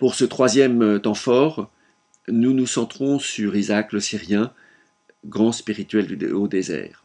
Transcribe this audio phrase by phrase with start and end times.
[0.00, 1.70] Pour ce troisième temps fort,
[2.26, 4.50] nous nous centrons sur Isaac le Syrien,
[5.26, 7.04] grand spirituel du haut désert.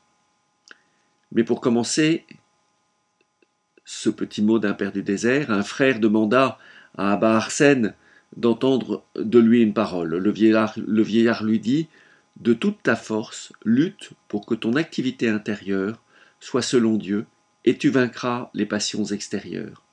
[1.33, 2.25] Mais pour commencer,
[3.83, 6.57] ce petit mot d'un père du désert, un frère demanda
[6.97, 7.95] à Abba Arsène
[8.37, 10.15] d'entendre de lui une parole.
[10.15, 11.89] Le vieillard lui dit
[12.37, 16.01] De toute ta force, lutte pour que ton activité intérieure
[16.39, 17.25] soit selon Dieu,
[17.65, 19.84] et tu vaincras les passions extérieures.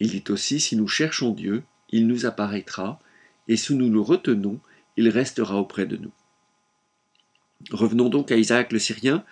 [0.00, 2.98] Il dit aussi Si nous cherchons Dieu, il nous apparaîtra,
[3.48, 4.58] et si nous le retenons,
[4.96, 6.12] il restera auprès de nous.
[7.70, 9.24] Revenons donc à Isaac le Syrien,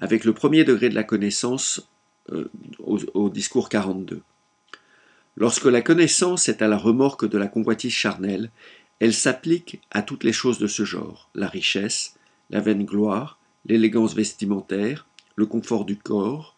[0.00, 1.88] avec le premier degré de la connaissance
[2.30, 4.22] euh, au, au discours 42.
[5.36, 8.50] Lorsque la connaissance est à la remorque de la convoitise charnelle,
[9.00, 12.14] elle s'applique à toutes les choses de ce genre, la richesse,
[12.50, 15.06] la vaine gloire, l'élégance vestimentaire,
[15.36, 16.53] le confort du corps,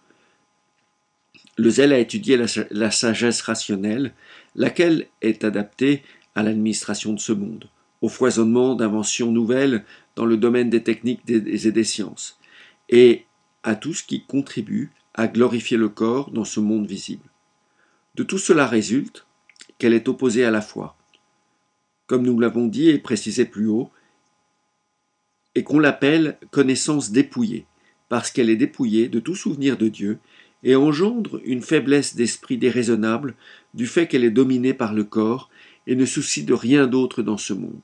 [1.57, 4.13] le zèle à étudier la, la sagesse rationnelle,
[4.55, 6.03] laquelle est adaptée
[6.35, 7.69] à l'administration de ce monde,
[8.03, 9.85] au foisonnement d'inventions nouvelles
[10.17, 12.39] dans le domaine des techniques et des sciences,
[12.89, 13.25] et
[13.63, 17.29] à tout ce qui contribue à glorifier le corps dans ce monde visible.
[18.15, 19.27] De tout cela résulte
[19.79, 20.97] qu'elle est opposée à la foi.
[22.07, 23.91] Comme nous l'avons dit et précisé plus haut,
[25.55, 27.67] et qu'on l'appelle connaissance dépouillée,
[28.09, 30.19] parce qu'elle est dépouillée de tout souvenir de Dieu
[30.67, 33.37] et engendre une faiblesse d'esprit déraisonnable
[33.73, 35.49] du fait qu'elle est dominée par le corps
[35.87, 37.79] et ne soucie de rien d'autre dans ce monde.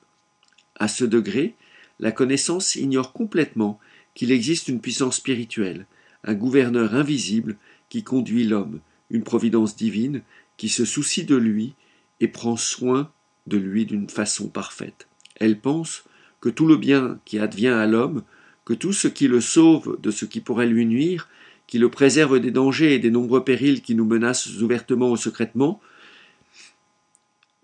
[0.75, 1.55] À ce degré,
[2.01, 3.79] la connaissance ignore complètement
[4.15, 5.87] qu'il existe une puissance spirituelle,
[6.25, 7.57] un gouverneur invisible
[7.89, 10.23] qui conduit l'homme, une providence divine
[10.57, 11.75] qui se soucie de lui
[12.19, 13.13] et prend soin
[13.47, 15.07] de lui d'une façon parfaite.
[15.37, 16.03] Elle pense
[16.41, 18.25] que tout le bien qui advient à l'homme,
[18.65, 21.29] que tout ce qui le sauve de ce qui pourrait lui nuire,
[21.73, 25.81] qui le préserve des dangers et des nombreux périls qui nous menacent ouvertement ou secrètement,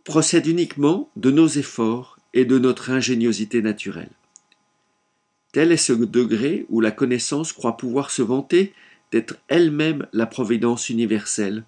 [0.05, 4.08] procède uniquement de nos efforts et de notre ingéniosité naturelle.
[5.52, 8.73] Tel est ce degré où la connaissance croit pouvoir se vanter
[9.13, 11.64] d'être elle-même la providence universelle,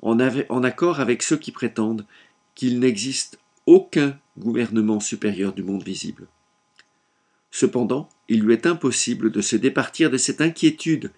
[0.00, 0.18] en,
[0.48, 2.06] en accord avec ceux qui prétendent
[2.54, 6.28] qu'il n'existe aucun gouvernement supérieur du monde visible.
[7.50, 11.12] Cependant, il lui est impossible de se départir de cette inquiétude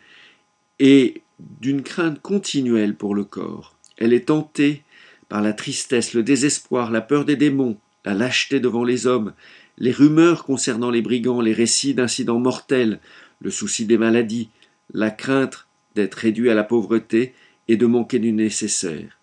[0.79, 1.23] et
[1.61, 3.77] d'une crainte continuelle pour le corps.
[3.99, 4.83] Elle est tentée
[5.29, 9.33] par la tristesse, le désespoir, la peur des démons, la lâcheté devant les hommes,
[9.79, 13.01] les rumeurs concernant les brigands, les récits d'incidents mortels,
[13.41, 14.49] le souci des maladies,
[14.93, 17.35] la crainte d'être réduit à la pauvreté
[17.69, 19.19] et de manquer du nécessaire,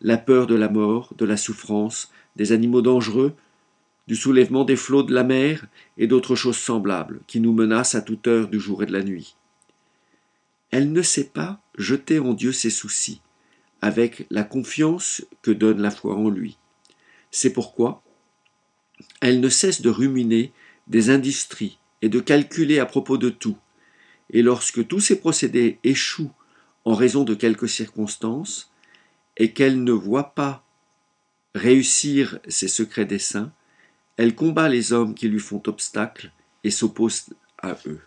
[0.00, 3.34] la peur de la mort, de la souffrance, des animaux dangereux,
[4.06, 5.66] du soulèvement des flots de la mer
[5.96, 9.02] et d'autres choses semblables qui nous menacent à toute heure du jour et de la
[9.02, 9.34] nuit.
[10.70, 13.20] Elle ne sait pas jeter en Dieu ses soucis,
[13.80, 16.58] avec la confiance que donne la foi en lui.
[17.30, 18.02] C'est pourquoi
[19.20, 20.52] elle ne cesse de ruminer
[20.88, 23.56] des industries et de calculer à propos de tout,
[24.30, 26.32] et lorsque tous ces procédés échouent
[26.84, 28.72] en raison de quelques circonstances,
[29.36, 30.64] et qu'elle ne voit pas
[31.54, 33.52] réussir ses secrets desseins,
[34.16, 36.32] elle combat les hommes qui lui font obstacle
[36.64, 37.26] et s'oppose
[37.62, 38.00] à eux.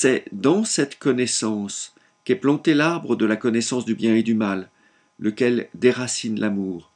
[0.00, 1.92] C'est dans cette connaissance
[2.22, 4.70] qu'est planté l'arbre de la connaissance du bien et du mal,
[5.18, 6.92] lequel déracine l'amour,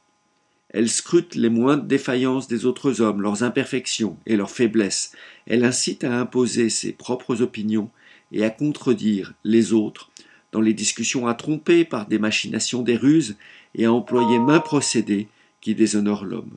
[0.69, 5.11] elle scrute les moindres défaillances des autres hommes, leurs imperfections et leurs faiblesses.
[5.47, 7.89] Elle incite à imposer ses propres opinions
[8.31, 10.09] et à contredire les autres
[10.53, 13.35] dans les discussions à tromper par des machinations des ruses
[13.75, 15.27] et à employer main procédés
[15.59, 16.55] qui déshonorent l'homme.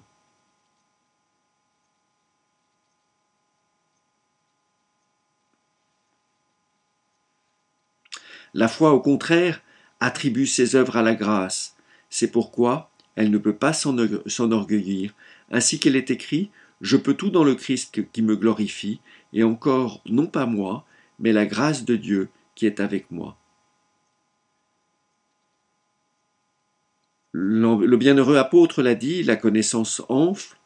[8.56, 9.61] La foi, au contraire,
[10.00, 11.77] attribue ses œuvres à la grâce.
[12.09, 15.15] C'est pourquoi elle ne peut pas s'enorgueillir,
[15.50, 16.50] ainsi qu'elle est écrit
[16.81, 19.00] Je peux tout dans le Christ qui me glorifie,
[19.34, 20.87] et encore non pas moi,
[21.19, 23.37] mais la grâce de Dieu qui est avec moi.
[27.32, 30.56] Le bienheureux apôtre l'a dit, la connaissance enfle.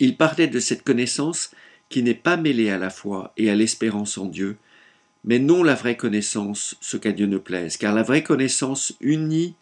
[0.00, 1.52] Il parlait de cette connaissance
[1.90, 4.58] qui n'est pas mêlée à la foi et à l'espérance en Dieu,
[5.24, 9.54] mais non la vraie connaissance, ce qu'à Dieu ne plaise, car la vraie connaissance unit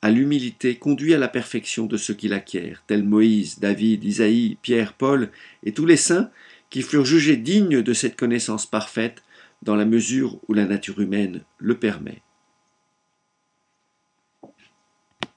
[0.00, 4.92] à l'humilité conduit à la perfection de ceux qui l'acquièrent, tels Moïse, David, Isaïe, Pierre,
[4.92, 5.30] Paul
[5.64, 6.30] et tous les saints
[6.70, 9.22] qui furent jugés dignes de cette connaissance parfaite
[9.62, 12.22] dans la mesure où la nature humaine le permet.